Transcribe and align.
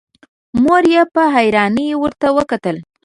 مور 0.63 0.83
يې 0.93 1.01
په 1.13 1.21
حيرانی 1.33 1.87
ورته 2.03 2.27
وکتل. 2.37 2.77